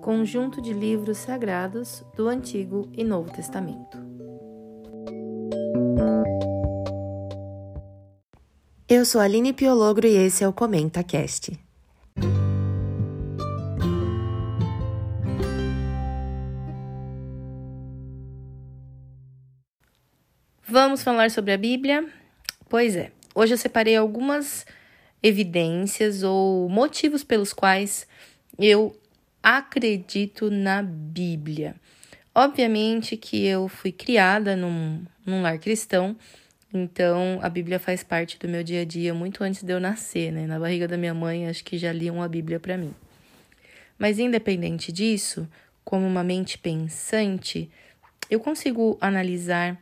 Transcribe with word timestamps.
conjunto 0.00 0.62
de 0.62 0.72
livros 0.72 1.18
sagrados 1.18 2.02
do 2.16 2.26
Antigo 2.26 2.90
e 2.96 3.04
Novo 3.04 3.30
Testamento. 3.30 3.98
Eu 8.88 9.04
sou 9.04 9.20
Aline 9.20 9.52
Piologro 9.52 10.06
e 10.06 10.16
esse 10.16 10.42
é 10.42 10.48
o 10.48 10.52
Comenta 10.52 11.04
Cast. 11.04 11.52
Vamos 20.66 21.02
falar 21.02 21.30
sobre 21.30 21.52
a 21.52 21.58
Bíblia? 21.58 22.08
Pois 22.68 22.96
é, 22.96 23.12
hoje 23.34 23.54
eu 23.54 23.58
separei 23.58 23.96
algumas 23.96 24.64
evidências 25.22 26.22
ou 26.22 26.68
motivos 26.68 27.22
pelos 27.22 27.52
quais 27.52 28.06
eu 28.58 28.99
acredito 29.42 30.50
na 30.50 30.82
Bíblia. 30.82 31.74
Obviamente 32.34 33.16
que 33.16 33.44
eu 33.46 33.68
fui 33.68 33.92
criada 33.92 34.56
num, 34.56 35.04
num 35.26 35.42
lar 35.42 35.58
cristão, 35.58 36.16
então 36.72 37.40
a 37.42 37.48
Bíblia 37.48 37.80
faz 37.80 38.04
parte 38.04 38.38
do 38.38 38.48
meu 38.48 38.62
dia 38.62 38.82
a 38.82 38.84
dia 38.84 39.12
muito 39.12 39.42
antes 39.42 39.62
de 39.62 39.72
eu 39.72 39.80
nascer, 39.80 40.30
né? 40.30 40.46
Na 40.46 40.58
barriga 40.58 40.86
da 40.86 40.96
minha 40.96 41.14
mãe, 41.14 41.48
acho 41.48 41.64
que 41.64 41.76
já 41.76 41.92
liam 41.92 42.22
a 42.22 42.28
Bíblia 42.28 42.60
para 42.60 42.76
mim. 42.76 42.94
Mas 43.98 44.18
independente 44.18 44.92
disso, 44.92 45.48
como 45.84 46.06
uma 46.06 46.22
mente 46.22 46.56
pensante, 46.56 47.68
eu 48.30 48.38
consigo 48.38 48.96
analisar 49.00 49.76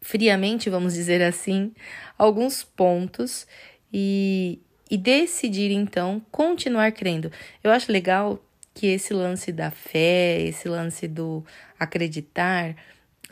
friamente, 0.00 0.68
vamos 0.68 0.94
dizer 0.94 1.22
assim, 1.22 1.72
alguns 2.16 2.64
pontos 2.64 3.46
e, 3.92 4.60
e 4.90 4.96
decidir 4.96 5.70
então 5.70 6.22
continuar 6.30 6.92
crendo. 6.92 7.30
Eu 7.62 7.70
acho 7.70 7.92
legal 7.92 8.42
que 8.74 8.86
esse 8.86 9.12
lance 9.12 9.50
da 9.52 9.70
fé, 9.70 10.40
esse 10.42 10.68
lance 10.68 11.08
do 11.08 11.44
acreditar, 11.78 12.76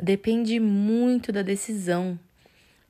depende 0.01 0.59
muito 0.59 1.31
da 1.31 1.43
decisão. 1.43 2.19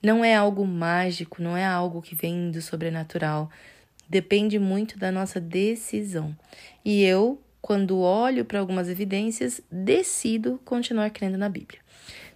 Não 0.02 0.24
é 0.24 0.34
algo 0.34 0.66
mágico, 0.66 1.42
não 1.42 1.56
é 1.56 1.64
algo 1.64 2.00
que 2.00 2.14
vem 2.14 2.50
do 2.50 2.62
sobrenatural. 2.62 3.50
Depende 4.08 4.58
muito 4.58 4.98
da 4.98 5.10
nossa 5.10 5.40
decisão. 5.40 6.36
E 6.84 7.02
eu, 7.04 7.40
quando 7.60 7.98
olho 7.98 8.44
para 8.44 8.60
algumas 8.60 8.88
evidências, 8.88 9.60
decido 9.70 10.60
continuar 10.64 11.10
crendo 11.10 11.36
na 11.36 11.48
Bíblia. 11.48 11.80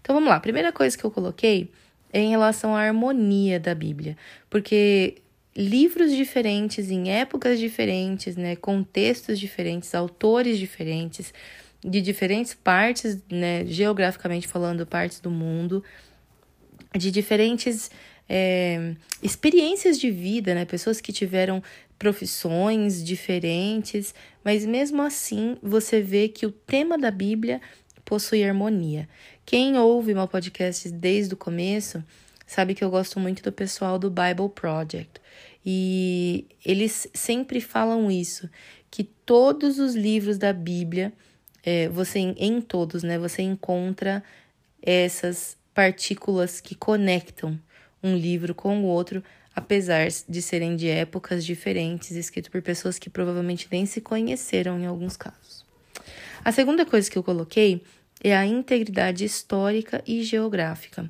Então 0.00 0.15
vamos 0.15 0.28
lá. 0.28 0.41
Primeira 0.41 0.72
coisa 0.72 0.98
que 0.98 1.05
eu 1.05 1.11
coloquei 1.11 1.70
é 2.12 2.20
em 2.20 2.31
relação 2.31 2.75
à 2.75 2.81
harmonia 2.81 3.61
da 3.61 3.75
Bíblia, 3.75 4.17
porque 4.48 5.19
livros 5.56 6.15
diferentes 6.15 6.91
em 6.91 7.11
épocas 7.11 7.59
diferentes, 7.59 8.37
né, 8.37 8.56
contextos 8.56 9.39
diferentes, 9.39 9.95
autores 9.95 10.59
diferentes, 10.59 11.33
de 11.84 12.01
diferentes 12.01 12.55
partes, 12.55 13.19
né, 13.31 13.65
geograficamente 13.67 14.47
falando, 14.47 14.87
partes 14.87 15.21
do 15.21 15.31
mundo, 15.31 15.83
de 16.97 17.11
diferentes 17.11 17.91
é, 18.28 18.95
experiências 19.23 19.98
de 19.98 20.11
vida, 20.11 20.55
né, 20.55 20.65
pessoas 20.65 21.01
que 21.01 21.12
tiveram 21.12 21.62
profissões 21.98 23.05
diferentes, 23.05 24.15
mas 24.45 24.65
mesmo 24.65 25.03
assim 25.03 25.56
você 25.62 26.01
vê 26.01 26.28
que 26.28 26.47
o 26.47 26.51
tema 26.51 26.97
da 26.97 27.11
Bíblia 27.11 27.61
possui 28.05 28.43
harmonia. 28.45 29.09
Quem 29.45 29.77
ouve 29.77 30.15
meu 30.15 30.27
podcast 30.27 30.89
desde 30.91 31.34
o 31.34 31.37
começo 31.37 32.03
sabe 32.51 32.75
que 32.75 32.83
eu 32.83 32.91
gosto 32.91 33.20
muito 33.20 33.45
do 33.45 33.53
pessoal 33.53 33.97
do 33.97 34.11
Bible 34.11 34.48
Project. 34.53 35.20
E 35.65 36.48
eles 36.67 37.06
sempre 37.15 37.61
falam 37.61 38.11
isso, 38.11 38.51
que 38.91 39.05
todos 39.05 39.79
os 39.79 39.95
livros 39.95 40.37
da 40.37 40.53
Bíblia, 40.53 41.12
é, 41.62 41.89
você 41.89 42.19
em 42.19 42.60
todos, 42.60 43.05
né, 43.05 43.21
você 43.21 43.43
encontra 43.43 44.21
essas 44.83 45.56
partículas 45.72 46.60
que 46.60 46.75
conectam 46.75 47.56
um 48.03 48.16
livro 48.16 48.53
com 48.53 48.83
o 48.83 48.87
outro, 48.87 49.22
apesar 49.55 50.09
de 50.28 50.43
serem 50.43 50.75
de 50.75 50.89
épocas 50.89 51.44
diferentes, 51.44 52.10
escrito 52.10 52.50
por 52.50 52.60
pessoas 52.62 52.99
que 52.99 53.09
provavelmente 53.09 53.69
nem 53.71 53.87
se 53.87 54.00
conheceram 54.00 54.81
em 54.81 54.87
alguns 54.87 55.16
casos. 55.16 55.65
A 56.44 56.50
segunda 56.50 56.84
coisa 56.84 57.09
que 57.09 57.16
eu 57.16 57.22
coloquei 57.22 57.84
é 58.21 58.37
a 58.37 58.44
integridade 58.44 59.25
histórica 59.25 60.03
e 60.05 60.25
geográfica. 60.25 61.09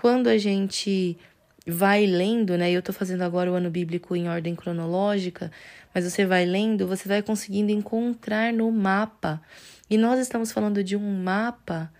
Quando 0.00 0.28
a 0.28 0.38
gente 0.38 1.18
vai 1.66 2.06
lendo, 2.06 2.56
né? 2.56 2.70
Eu 2.70 2.80
estou 2.80 2.94
fazendo 2.94 3.22
agora 3.22 3.50
o 3.50 3.54
ano 3.54 3.70
bíblico 3.70 4.16
em 4.16 4.28
ordem 4.28 4.56
cronológica, 4.56 5.52
mas 5.94 6.04
você 6.04 6.24
vai 6.24 6.46
lendo, 6.46 6.86
você 6.86 7.06
vai 7.06 7.22
conseguindo 7.22 7.70
encontrar 7.70 8.50
no 8.52 8.70
mapa. 8.72 9.42
E 9.90 9.98
nós 9.98 10.18
estamos 10.18 10.52
falando 10.52 10.82
de 10.82 10.96
um 10.96 11.22
mapa 11.22 11.92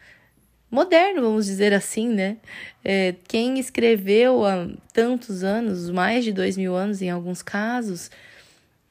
moderno, 0.71 1.21
vamos 1.21 1.45
dizer 1.45 1.75
assim, 1.75 2.09
né? 2.09 2.39
É, 2.83 3.15
quem 3.29 3.59
escreveu 3.59 4.47
há 4.47 4.67
tantos 4.95 5.45
anos, 5.45 5.91
mais 5.91 6.25
de 6.25 6.33
dois 6.33 6.57
mil 6.57 6.75
anos 6.75 7.03
em 7.03 7.11
alguns 7.11 7.43
casos, 7.43 8.11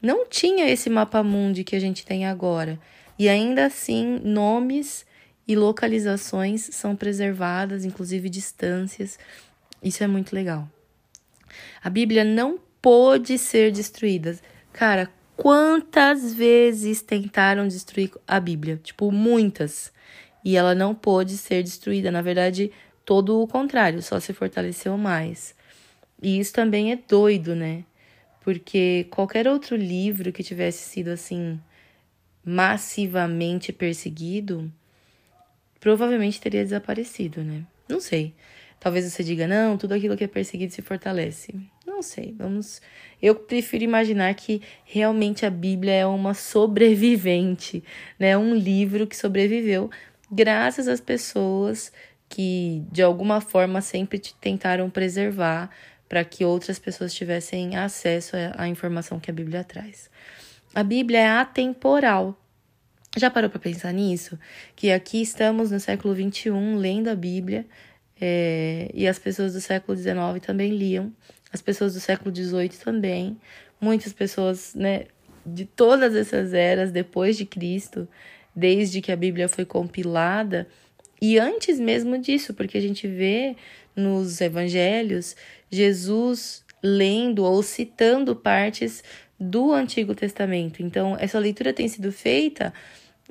não 0.00 0.24
tinha 0.24 0.68
esse 0.68 0.88
mapa 0.88 1.20
mundi 1.22 1.64
que 1.64 1.74
a 1.74 1.80
gente 1.80 2.06
tem 2.06 2.26
agora. 2.26 2.78
E 3.18 3.28
ainda 3.28 3.66
assim, 3.66 4.20
nomes 4.22 5.04
e 5.50 5.56
localizações 5.56 6.68
são 6.70 6.94
preservadas, 6.94 7.84
inclusive 7.84 8.30
distâncias. 8.30 9.18
Isso 9.82 10.04
é 10.04 10.06
muito 10.06 10.32
legal. 10.32 10.68
A 11.82 11.90
Bíblia 11.90 12.22
não 12.22 12.56
pôde 12.80 13.36
ser 13.36 13.72
destruída. 13.72 14.38
Cara, 14.72 15.10
quantas 15.36 16.32
vezes 16.32 17.02
tentaram 17.02 17.66
destruir 17.66 18.12
a 18.28 18.38
Bíblia? 18.38 18.80
Tipo, 18.80 19.10
muitas. 19.10 19.92
E 20.44 20.56
ela 20.56 20.72
não 20.72 20.94
pôde 20.94 21.36
ser 21.36 21.64
destruída. 21.64 22.12
Na 22.12 22.22
verdade, 22.22 22.70
todo 23.04 23.42
o 23.42 23.48
contrário, 23.48 24.00
só 24.04 24.20
se 24.20 24.32
fortaleceu 24.32 24.96
mais. 24.96 25.52
E 26.22 26.38
isso 26.38 26.52
também 26.52 26.92
é 26.92 26.96
doido, 26.96 27.56
né? 27.56 27.82
Porque 28.44 29.08
qualquer 29.10 29.48
outro 29.48 29.74
livro 29.74 30.30
que 30.30 30.44
tivesse 30.44 30.88
sido 30.88 31.08
assim 31.08 31.60
massivamente 32.44 33.72
perseguido, 33.72 34.72
provavelmente 35.80 36.40
teria 36.40 36.62
desaparecido, 36.62 37.42
né? 37.42 37.64
Não 37.88 38.00
sei. 38.00 38.34
Talvez 38.78 39.04
você 39.04 39.24
diga, 39.24 39.46
não, 39.46 39.76
tudo 39.76 39.92
aquilo 39.92 40.16
que 40.16 40.24
é 40.24 40.28
perseguido 40.28 40.72
se 40.72 40.80
fortalece. 40.80 41.54
Não 41.86 42.00
sei, 42.02 42.34
vamos. 42.38 42.80
Eu 43.20 43.34
prefiro 43.34 43.84
imaginar 43.84 44.32
que 44.34 44.62
realmente 44.84 45.44
a 45.44 45.50
Bíblia 45.50 45.92
é 45.92 46.06
uma 46.06 46.32
sobrevivente, 46.32 47.84
né? 48.18 48.38
Um 48.38 48.54
livro 48.54 49.06
que 49.06 49.16
sobreviveu 49.16 49.90
graças 50.30 50.88
às 50.88 51.00
pessoas 51.00 51.92
que 52.28 52.82
de 52.90 53.02
alguma 53.02 53.40
forma 53.40 53.80
sempre 53.80 54.18
tentaram 54.40 54.88
preservar 54.88 55.68
para 56.08 56.24
que 56.24 56.44
outras 56.44 56.78
pessoas 56.78 57.12
tivessem 57.12 57.76
acesso 57.76 58.36
à 58.56 58.66
informação 58.68 59.20
que 59.20 59.30
a 59.30 59.34
Bíblia 59.34 59.62
traz. 59.62 60.08
A 60.74 60.82
Bíblia 60.82 61.18
é 61.18 61.28
atemporal, 61.28 62.38
já 63.16 63.30
parou 63.30 63.50
para 63.50 63.58
pensar 63.58 63.92
nisso? 63.92 64.38
Que 64.76 64.90
aqui 64.90 65.20
estamos 65.20 65.70
no 65.70 65.80
século 65.80 66.14
XXI 66.14 66.50
lendo 66.76 67.08
a 67.08 67.14
Bíblia 67.14 67.66
é, 68.20 68.90
e 68.94 69.08
as 69.08 69.18
pessoas 69.18 69.54
do 69.54 69.60
século 69.60 69.96
XIX 69.96 70.14
também 70.44 70.70
liam, 70.70 71.12
as 71.52 71.60
pessoas 71.60 71.94
do 71.94 72.00
século 72.00 72.34
XVIII 72.34 72.68
também, 72.84 73.36
muitas 73.80 74.12
pessoas 74.12 74.74
né, 74.74 75.04
de 75.44 75.64
todas 75.64 76.14
essas 76.14 76.54
eras 76.54 76.92
depois 76.92 77.36
de 77.36 77.44
Cristo, 77.44 78.06
desde 78.54 79.00
que 79.00 79.10
a 79.10 79.16
Bíblia 79.16 79.48
foi 79.48 79.64
compilada 79.64 80.68
e 81.20 81.38
antes 81.38 81.78
mesmo 81.78 82.16
disso, 82.16 82.54
porque 82.54 82.78
a 82.78 82.80
gente 82.80 83.06
vê 83.06 83.54
nos 83.94 84.40
evangelhos 84.40 85.36
Jesus 85.70 86.64
lendo 86.82 87.44
ou 87.44 87.62
citando 87.62 88.34
partes 88.34 89.04
do 89.40 89.72
Antigo 89.72 90.14
Testamento. 90.14 90.82
Então, 90.82 91.16
essa 91.18 91.38
leitura 91.38 91.72
tem 91.72 91.88
sido 91.88 92.12
feita 92.12 92.74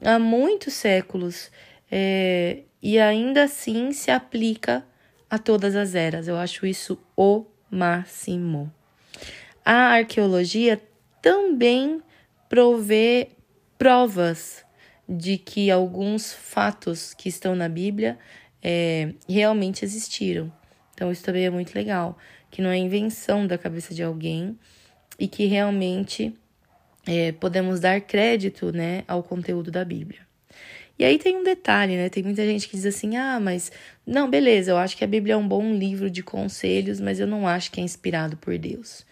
há 0.03 0.17
muitos 0.17 0.73
séculos 0.73 1.51
é, 1.91 2.63
e 2.81 2.97
ainda 2.97 3.44
assim 3.44 3.91
se 3.91 4.09
aplica 4.09 4.83
a 5.29 5.38
todas 5.38 5.75
as 5.75 5.94
eras. 5.94 6.27
Eu 6.27 6.38
acho 6.38 6.65
isso 6.65 7.00
o 7.15 7.45
máximo. 7.69 8.73
A 9.63 9.94
arqueologia 9.94 10.81
também 11.21 12.01
provê 12.47 13.29
provas 13.77 14.65
de 15.07 15.38
que 15.38 15.69
alguns 15.69 16.33
fatos 16.33 17.13
que 17.13 17.29
estão 17.29 17.56
na 17.56 17.69
Bíblia 17.69 18.17
é, 18.63 19.13
realmente 19.27 19.85
existiram. 19.85 20.51
Então, 20.94 21.11
isso 21.11 21.23
também 21.23 21.45
é 21.45 21.50
muito 21.50 21.73
legal, 21.73 22.17
que 22.50 22.61
não 22.61 22.69
é 22.69 22.77
invenção 22.77 23.47
da 23.47 23.57
cabeça 23.57 23.94
de 23.94 24.03
alguém 24.03 24.57
e 25.19 25.27
que 25.27 25.45
realmente 25.45 26.33
é, 27.06 27.31
podemos 27.33 27.80
dar 27.80 28.00
crédito 28.01 28.71
né, 28.71 29.04
ao 29.07 29.21
conteúdo 29.21 29.69
da 29.69 29.83
Bíblia. 29.83 30.21
E 31.00 31.06
aí 31.06 31.18
tem 31.18 31.38
um 31.38 31.44
detalhe, 31.44 31.95
né? 31.95 32.10
Tem 32.10 32.21
muita 32.21 32.45
gente 32.45 32.68
que 32.68 32.75
diz 32.75 32.86
assim: 32.86 33.16
ah, 33.16 33.39
mas 33.39 33.71
não, 34.06 34.30
beleza, 34.30 34.71
eu 34.71 34.77
acho 34.77 34.98
que 34.98 35.04
a 35.04 35.07
Bíblia 35.07 35.33
é 35.33 35.38
um 35.38 35.48
bom 35.48 35.74
livro 35.74 36.10
de 36.10 36.21
conselhos, 36.21 37.00
mas 37.00 37.21
eu 37.21 37.27
não 37.27 37.48
acho 37.48 37.71
que 37.71 37.80
é 37.80 37.83
inspirado 37.83 38.36
por 38.36 38.57
Deus. 38.57 39.06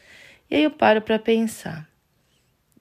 E 0.52 0.56
aí 0.56 0.64
eu 0.64 0.72
paro 0.72 1.02
para 1.02 1.18
pensar. 1.18 1.88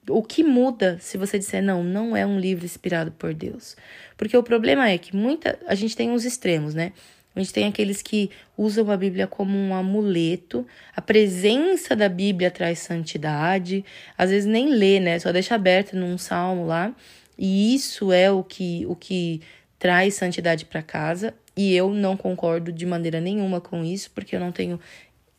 O 0.09 0.23
que 0.23 0.41
muda 0.41 0.97
se 1.01 1.17
você 1.17 1.37
disser 1.37 1.61
não, 1.61 1.83
não 1.83 2.15
é 2.15 2.25
um 2.25 2.39
livro 2.39 2.63
inspirado 2.63 3.11
por 3.11 3.33
Deus? 3.33 3.75
Porque 4.15 4.37
o 4.37 4.43
problema 4.43 4.89
é 4.89 4.97
que 4.97 5.15
muita 5.15 5.59
a 5.67 5.75
gente 5.75 5.95
tem 5.95 6.09
uns 6.09 6.23
extremos, 6.23 6.73
né? 6.73 6.93
A 7.37 7.39
gente 7.43 7.53
tem 7.53 7.67
aqueles 7.67 8.01
que 8.01 8.31
usam 8.57 8.89
a 8.89 8.97
Bíblia 8.97 9.27
como 9.27 9.55
um 9.55 9.75
amuleto. 9.75 10.65
A 10.95 11.01
presença 11.01 11.95
da 11.95 12.09
Bíblia 12.09 12.49
traz 12.49 12.79
santidade. 12.79 13.85
Às 14.17 14.31
vezes 14.31 14.49
nem 14.49 14.69
lê, 14.69 14.99
né? 14.99 15.19
Só 15.19 15.31
deixa 15.31 15.53
aberto 15.53 15.95
num 15.95 16.17
salmo 16.17 16.65
lá. 16.65 16.95
E 17.37 17.75
isso 17.75 18.11
é 18.11 18.31
o 18.31 18.43
que 18.43 18.85
o 18.87 18.95
que 18.95 19.41
traz 19.77 20.15
santidade 20.15 20.65
para 20.65 20.81
casa. 20.81 21.31
E 21.55 21.75
eu 21.75 21.91
não 21.91 22.17
concordo 22.17 22.71
de 22.71 22.87
maneira 22.87 23.21
nenhuma 23.21 23.61
com 23.61 23.83
isso, 23.83 24.09
porque 24.15 24.35
eu 24.35 24.39
não 24.39 24.51
tenho 24.51 24.79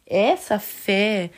essa 0.06 0.58
fé 0.60 1.30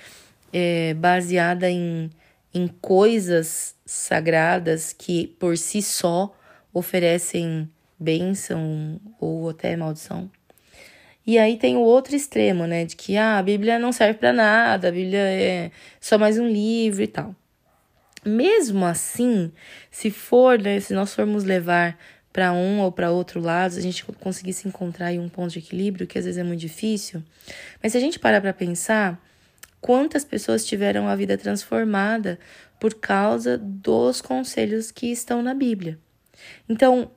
é, 0.53 0.93
baseada 0.93 1.71
em, 1.71 2.11
em 2.53 2.69
coisas 2.69 3.75
sagradas 3.87 4.93
que 4.93 5.29
por 5.39 5.57
si 5.57 5.81
só 5.81 6.37
oferecem 6.71 7.67
bênção 7.99 9.01
ou 9.19 9.49
até 9.49 9.75
maldição. 9.75 10.31
E 11.27 11.39
aí 11.39 11.57
tem 11.57 11.77
o 11.77 11.81
outro 11.81 12.17
extremo, 12.17 12.67
né, 12.67 12.85
de 12.85 12.97
que 12.97 13.17
ah, 13.17 13.39
a 13.39 13.43
Bíblia 13.43 13.79
não 13.79 13.93
serve 13.93 14.19
para 14.19 14.33
nada, 14.33 14.89
a 14.89 14.93
Bíblia 14.93 15.19
é 15.19 15.71
só 16.01 16.19
mais 16.19 16.39
um 16.39 16.49
livro 16.49 17.03
e 17.03 17.07
tal. 17.07 17.35
Mesmo 18.25 18.85
assim, 18.85 19.53
se 19.91 20.11
for, 20.11 20.59
né, 20.59 20.81
se 20.81 20.93
nós 20.93 21.15
formos 21.15 21.45
levar 21.45 21.99
para 22.33 22.53
um 22.53 22.81
ou 22.81 22.93
para 22.93 23.11
outro 23.11 23.41
lado, 23.41 23.77
a 23.77 23.81
gente 23.81 24.05
conseguir 24.05 24.53
se 24.53 24.69
encontrar 24.69 25.13
um 25.13 25.29
ponto 25.29 25.53
de 25.53 25.59
equilíbrio, 25.59 26.07
que 26.07 26.19
às 26.19 26.25
vezes 26.25 26.39
é 26.39 26.45
muito 26.45 26.61
difícil. 26.61 27.23
Mas 27.83 27.93
se 27.93 27.99
a 27.99 28.01
gente 28.01 28.19
parar 28.19 28.41
para 28.41 28.53
pensar, 28.53 29.21
quantas 29.81 30.25
pessoas 30.25 30.65
tiveram 30.65 31.09
a 31.09 31.17
vida 31.17 31.37
transformada 31.37 32.39
por 32.79 32.95
causa 32.95 33.59
dos 33.59 34.21
conselhos 34.21 34.91
que 34.91 35.11
estão 35.11 35.43
na 35.43 35.55
Bíblia? 35.55 35.99
Então, 36.69 37.11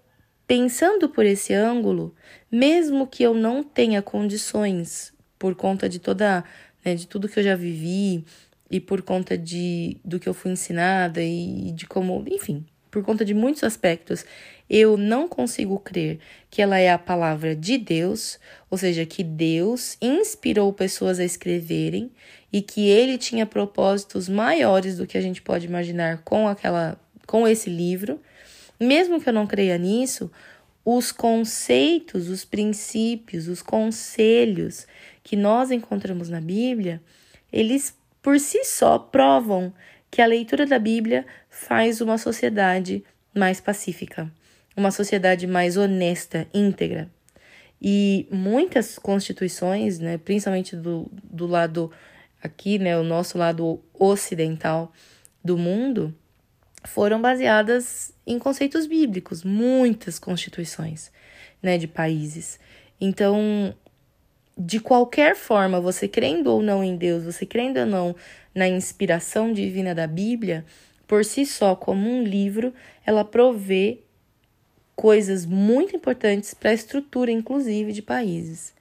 Pensando 0.46 1.10
por 1.10 1.26
esse 1.26 1.54
ângulo, 1.54 2.16
mesmo 2.52 3.08
que 3.08 3.24
eu 3.24 3.34
não 3.34 3.64
tenha 3.64 4.02
condições 4.02 5.14
por 5.40 5.56
conta 5.56 5.88
de 5.88 6.00
toda, 6.00 6.44
né, 6.84 6.96
de 6.96 7.08
tudo 7.08 7.30
que 7.30 7.40
eu 7.40 7.44
já 7.44 7.56
vivi 7.56 8.26
e 8.70 8.80
por 8.80 9.02
conta 9.02 9.38
de 9.38 9.98
do 10.04 10.20
que 10.20 10.28
eu 10.28 10.34
fui 10.34 10.52
ensinada 10.52 11.22
e 11.22 11.72
de 11.72 11.86
como, 11.86 12.24
enfim, 12.28 12.66
por 12.94 13.04
conta 13.04 13.26
de 13.26 13.34
muitos 13.34 13.64
aspectos, 13.64 14.24
eu 14.70 14.98
não 14.98 15.28
consigo 15.28 15.80
crer 15.80 16.20
que 16.50 16.62
ela 16.62 16.78
é 16.78 16.92
a 16.92 16.98
palavra 16.98 17.56
de 17.56 17.78
Deus, 17.78 18.40
ou 18.70 18.78
seja, 18.78 19.06
que 19.06 19.24
Deus 19.24 19.98
inspirou 20.02 20.72
pessoas 20.72 21.20
a 21.20 21.26
escreverem 21.26 22.12
e 22.52 22.62
que 22.62 22.88
ele 22.88 23.18
tinha 23.18 23.46
propósitos 23.46 24.30
maiores 24.30 24.98
do 24.98 25.08
que 25.08 25.18
a 25.18 25.22
gente 25.22 25.42
pode 25.42 25.66
imaginar 25.66 26.22
com 26.24 26.48
aquela 26.48 26.98
com 27.26 27.48
esse 27.48 27.70
livro. 27.70 28.20
Mesmo 28.84 29.22
que 29.22 29.30
eu 29.30 29.34
não 29.34 29.48
creia 29.48 29.78
nisso, 29.78 30.30
os 30.84 31.12
conceitos, 31.12 32.28
os 32.28 32.44
princípios, 32.44 33.48
os 33.48 33.62
conselhos 33.62 34.86
que 35.24 35.36
nós 35.36 35.72
encontramos 35.72 36.28
na 36.28 36.42
Bíblia, 36.42 37.02
eles 37.52 37.98
por 38.22 38.40
si 38.40 38.64
só 38.66 39.00
provam 39.00 39.74
que 40.12 40.22
a 40.22 40.26
leitura 40.26 40.66
da 40.66 40.78
Bíblia 40.78 41.26
faz 41.50 42.02
uma 42.02 42.18
sociedade 42.18 43.04
mais 43.34 43.62
pacífica, 43.62 44.32
uma 44.76 44.92
sociedade 44.92 45.48
mais 45.48 45.78
honesta, 45.78 46.48
íntegra. 46.54 47.10
E 47.82 48.28
muitas 48.32 48.98
constituições, 48.98 50.00
né, 50.00 50.18
principalmente 50.18 50.76
do, 50.76 51.10
do 51.24 51.48
lado 51.48 51.92
aqui, 52.42 52.78
né, 52.78 52.98
o 52.98 53.04
nosso 53.04 53.38
lado 53.38 53.82
ocidental 53.94 54.92
do 55.44 55.58
mundo, 55.58 56.14
foram 56.84 57.22
baseadas 57.22 58.14
em 58.26 58.38
conceitos 58.38 58.86
bíblicos, 58.86 59.44
muitas 59.44 60.20
constituições, 60.20 61.12
né, 61.62 61.78
de 61.78 61.88
países. 61.88 62.60
Então, 63.00 63.76
de 64.58 64.80
qualquer 64.80 65.36
forma, 65.36 65.82
você 65.82 66.08
crendo 66.08 66.52
ou 66.52 66.62
não 66.62 66.84
em 66.84 66.96
Deus, 66.96 67.24
você 67.24 67.46
crendo 67.46 67.80
ou 67.80 67.86
não 67.86 68.16
na 68.54 68.68
inspiração 68.68 69.52
divina 69.52 69.96
da 69.96 70.06
Bíblia, 70.06 70.66
por 71.08 71.26
si 71.26 71.46
só, 71.46 71.76
como 71.76 72.10
um 72.10 72.24
livro, 72.24 72.74
ela 73.06 73.26
provê 73.26 74.00
coisas 74.96 75.46
muito 75.46 75.96
importantes 75.96 76.54
para 76.54 76.70
a 76.70 76.74
estrutura, 76.74 77.32
inclusive, 77.32 77.92
de 77.92 78.02
países. 78.02 78.74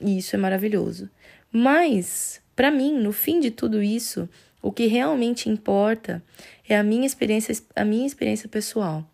E 0.00 0.18
isso 0.18 0.34
é 0.34 0.38
maravilhoso. 0.38 1.08
Mas, 1.50 2.40
para 2.54 2.70
mim, 2.70 2.98
no 2.98 3.12
fim 3.12 3.40
de 3.40 3.50
tudo 3.50 3.82
isso, 3.82 4.28
o 4.60 4.72
que 4.72 4.86
realmente 4.86 5.48
importa 5.48 6.22
é 6.68 6.76
a 6.76 6.82
minha 6.82 7.06
experiência, 7.06 7.54
a 7.74 7.84
minha 7.84 8.06
experiência 8.06 8.48
pessoal 8.48 9.04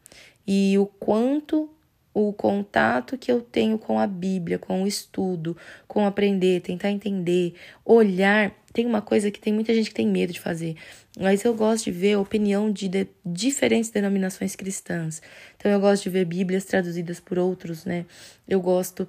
e 0.47 0.77
o 0.79 0.87
quanto 0.87 1.71
o 2.15 2.33
contato 2.33 3.17
que 3.17 3.33
eu 3.33 3.41
tenho 3.41 3.79
com 3.79 3.99
a 3.99 4.07
Bíblia, 4.07 4.59
com 4.59 4.83
o 4.83 4.87
estudo, 4.87 5.57
com 5.89 6.05
aprender, 6.05 6.61
tentar 6.61 6.91
entender, 6.91 7.55
olhar. 7.85 8.53
Tem 8.73 8.85
uma 8.85 9.01
coisa 9.01 9.31
que 9.31 9.41
tem 9.41 9.53
muita 9.53 9.73
gente 9.73 9.89
que 9.89 9.95
tem 9.95 10.07
medo 10.07 10.33
de 10.33 10.41
fazer, 10.41 10.77
mas 11.19 11.45
eu 11.45 11.55
gosto 11.55 11.85
de 11.85 11.91
ver 11.91 12.15
a 12.15 12.21
opinião 12.21 12.71
de, 12.71 12.89
de 12.89 13.09
diferentes 13.25 13.91
denominações 13.91 14.55
cristãs. 14.55 15.23
Então 15.57 15.71
eu 15.71 15.81
gosto 15.81 16.05
de 16.05 16.11
ver 16.11 16.25
Bíblias 16.27 16.65
traduzidas 16.65 17.19
por 17.19 17.39
outros, 17.39 17.85
né? 17.85 18.05
Eu 18.47 18.61
gosto 18.61 19.09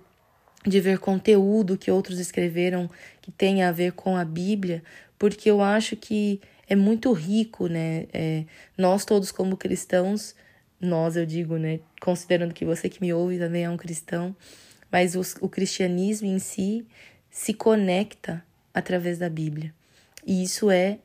de 0.65 0.79
ver 0.79 0.97
conteúdo 0.99 1.77
que 1.77 1.91
outros 1.91 2.19
escreveram 2.19 2.89
que 3.21 3.31
tenha 3.31 3.67
a 3.67 3.71
ver 3.71 3.91
com 3.93 4.15
a 4.15 4.23
Bíblia, 4.23 4.81
porque 5.19 5.49
eu 5.49 5.61
acho 5.61 5.95
que 5.97 6.39
é 6.67 6.75
muito 6.75 7.11
rico, 7.11 7.67
né? 7.67 8.05
É, 8.13 8.45
nós 8.77 9.05
todos 9.05 9.31
como 9.31 9.57
cristãos, 9.57 10.35
nós 10.79 11.15
eu 11.15 11.25
digo, 11.25 11.57
né? 11.57 11.79
Considerando 12.01 12.53
que 12.53 12.65
você 12.65 12.89
que 12.89 13.01
me 13.01 13.13
ouve 13.13 13.37
também 13.37 13.63
é 13.63 13.69
um 13.69 13.77
cristão, 13.77 14.35
mas 14.91 15.15
o, 15.15 15.21
o 15.45 15.49
cristianismo 15.49 16.27
em 16.27 16.39
si 16.39 16.85
se 17.29 17.53
conecta 17.53 18.43
através 18.73 19.17
da 19.17 19.29
Bíblia. 19.29 19.73
E 20.25 20.43
isso 20.43 20.69
é 20.69 20.99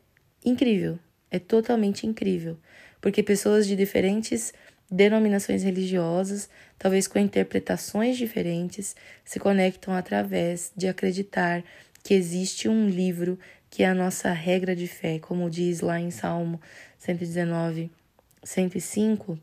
incrível, 0.44 0.98
é 1.30 1.38
totalmente 1.38 2.06
incrível, 2.06 2.56
porque 3.00 3.22
pessoas 3.22 3.66
de 3.66 3.74
diferentes 3.74 4.52
denominações 4.90 5.62
religiosas, 5.62 6.48
talvez 6.78 7.06
com 7.06 7.18
interpretações 7.18 8.16
diferentes, 8.16 8.96
se 9.24 9.38
conectam 9.38 9.92
através 9.92 10.72
de 10.76 10.88
acreditar 10.88 11.62
que 12.02 12.14
existe 12.14 12.68
um 12.68 12.88
livro 12.88 13.38
que 13.70 13.82
é 13.82 13.86
a 13.86 13.94
nossa 13.94 14.32
regra 14.32 14.74
de 14.74 14.86
fé, 14.86 15.18
como 15.18 15.50
diz 15.50 15.80
lá 15.80 16.00
em 16.00 16.10
Salmo 16.10 16.60
119, 16.98 17.90
105, 18.42 19.38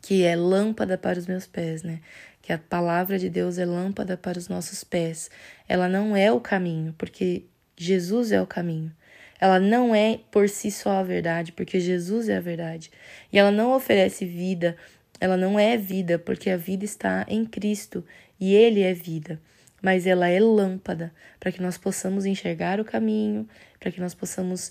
que 0.00 0.24
é 0.24 0.34
lâmpada 0.34 0.96
para 0.96 1.18
os 1.18 1.26
meus 1.26 1.46
pés, 1.46 1.82
né? 1.82 2.00
Que 2.40 2.52
a 2.52 2.58
palavra 2.58 3.18
de 3.18 3.28
Deus 3.28 3.58
é 3.58 3.64
lâmpada 3.64 4.16
para 4.16 4.38
os 4.38 4.48
nossos 4.48 4.82
pés. 4.82 5.30
Ela 5.68 5.88
não 5.88 6.16
é 6.16 6.32
o 6.32 6.40
caminho, 6.40 6.94
porque 6.98 7.44
Jesus 7.76 8.32
é 8.32 8.40
o 8.40 8.46
caminho. 8.46 8.92
Ela 9.40 9.60
não 9.60 9.94
é 9.94 10.20
por 10.30 10.48
si 10.48 10.70
só 10.70 10.98
a 10.98 11.02
verdade, 11.02 11.52
porque 11.52 11.78
Jesus 11.78 12.28
é 12.28 12.36
a 12.36 12.40
verdade. 12.40 12.90
E 13.32 13.38
ela 13.38 13.50
não 13.50 13.74
oferece 13.74 14.24
vida, 14.24 14.76
ela 15.20 15.36
não 15.36 15.58
é 15.58 15.76
vida, 15.76 16.18
porque 16.18 16.50
a 16.50 16.56
vida 16.56 16.84
está 16.84 17.24
em 17.28 17.44
Cristo 17.44 18.04
e 18.40 18.54
Ele 18.54 18.82
é 18.82 18.94
vida 18.94 19.40
mas 19.82 20.06
ela 20.06 20.28
é 20.28 20.38
lâmpada 20.38 21.12
para 21.40 21.50
que 21.50 21.60
nós 21.60 21.76
possamos 21.76 22.24
enxergar 22.24 22.80
o 22.80 22.84
caminho, 22.84 23.48
para 23.80 23.90
que 23.90 24.00
nós 24.00 24.14
possamos 24.14 24.70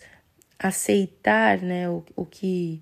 aceitar 0.58 1.62
né, 1.62 1.90
o, 1.90 2.04
o 2.16 2.26
que, 2.26 2.82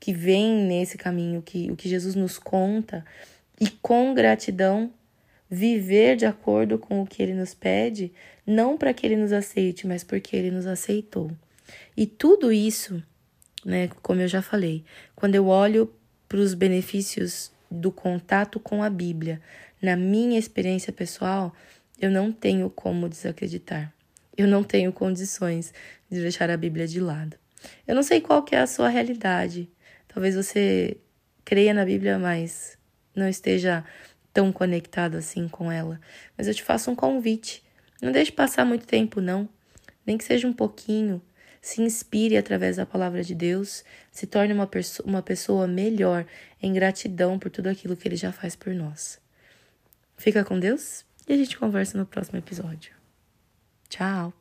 que 0.00 0.12
vem 0.12 0.66
nesse 0.66 0.98
caminho, 0.98 1.40
que, 1.40 1.70
o 1.70 1.76
que 1.76 1.88
Jesus 1.88 2.16
nos 2.16 2.38
conta, 2.38 3.04
e 3.60 3.70
com 3.70 4.12
gratidão 4.12 4.92
viver 5.48 6.16
de 6.16 6.26
acordo 6.26 6.78
com 6.78 7.00
o 7.00 7.06
que 7.06 7.22
ele 7.22 7.34
nos 7.34 7.54
pede, 7.54 8.12
não 8.46 8.76
para 8.76 8.92
que 8.92 9.06
ele 9.06 9.16
nos 9.16 9.32
aceite, 9.32 9.86
mas 9.86 10.02
porque 10.02 10.36
ele 10.36 10.50
nos 10.50 10.66
aceitou. 10.66 11.30
E 11.96 12.06
tudo 12.06 12.52
isso, 12.52 13.02
né, 13.64 13.88
como 14.02 14.20
eu 14.20 14.28
já 14.28 14.42
falei, 14.42 14.84
quando 15.14 15.34
eu 15.34 15.46
olho 15.46 15.92
para 16.28 16.38
os 16.38 16.54
benefícios 16.54 17.50
do 17.70 17.90
contato 17.90 18.58
com 18.58 18.82
a 18.82 18.90
Bíblia, 18.90 19.40
na 19.80 19.96
minha 19.96 20.38
experiência 20.38 20.92
pessoal, 20.92 21.54
eu 22.00 22.10
não 22.10 22.32
tenho 22.32 22.70
como 22.70 23.08
desacreditar. 23.08 23.92
Eu 24.36 24.46
não 24.46 24.62
tenho 24.62 24.92
condições 24.92 25.72
de 26.10 26.20
deixar 26.20 26.48
a 26.50 26.56
Bíblia 26.56 26.86
de 26.86 27.00
lado. 27.00 27.36
Eu 27.86 27.94
não 27.94 28.02
sei 28.02 28.20
qual 28.20 28.42
que 28.42 28.54
é 28.54 28.60
a 28.60 28.66
sua 28.66 28.88
realidade. 28.88 29.68
Talvez 30.06 30.36
você 30.36 30.96
creia 31.44 31.74
na 31.74 31.84
Bíblia, 31.84 32.18
mas 32.18 32.78
não 33.14 33.28
esteja 33.28 33.84
tão 34.32 34.52
conectado 34.52 35.16
assim 35.16 35.48
com 35.48 35.72
ela. 35.72 36.00
Mas 36.36 36.46
eu 36.46 36.54
te 36.54 36.62
faço 36.62 36.90
um 36.90 36.94
convite. 36.94 37.64
Não 38.00 38.12
deixe 38.12 38.30
passar 38.30 38.64
muito 38.64 38.86
tempo, 38.86 39.20
não. 39.20 39.48
Nem 40.06 40.16
que 40.16 40.24
seja 40.24 40.46
um 40.46 40.52
pouquinho. 40.52 41.20
Se 41.60 41.82
inspire 41.82 42.36
através 42.36 42.76
da 42.76 42.86
palavra 42.86 43.24
de 43.24 43.34
Deus. 43.34 43.84
Se 44.12 44.26
torne 44.26 44.52
uma, 44.52 44.70
uma 45.04 45.22
pessoa 45.22 45.66
melhor 45.66 46.24
em 46.62 46.72
gratidão 46.72 47.38
por 47.38 47.50
tudo 47.50 47.68
aquilo 47.68 47.96
que 47.96 48.06
Ele 48.06 48.16
já 48.16 48.30
faz 48.30 48.54
por 48.54 48.72
nós. 48.72 49.18
Fica 50.18 50.44
com 50.44 50.58
Deus 50.58 51.06
e 51.28 51.32
a 51.32 51.36
gente 51.36 51.56
conversa 51.56 51.96
no 51.96 52.04
próximo 52.04 52.38
episódio. 52.38 52.92
Tchau! 53.88 54.34